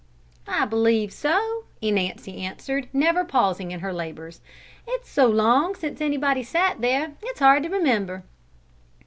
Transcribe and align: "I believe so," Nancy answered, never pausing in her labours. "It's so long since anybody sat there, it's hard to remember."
"I 0.47 0.65
believe 0.65 1.13
so," 1.13 1.65
Nancy 1.79 2.37
answered, 2.37 2.87
never 2.91 3.23
pausing 3.23 3.69
in 3.69 3.81
her 3.81 3.93
labours. 3.93 4.41
"It's 4.87 5.07
so 5.07 5.27
long 5.27 5.75
since 5.75 6.01
anybody 6.01 6.41
sat 6.41 6.81
there, 6.81 7.11
it's 7.21 7.39
hard 7.39 7.61
to 7.61 7.69
remember." 7.69 8.23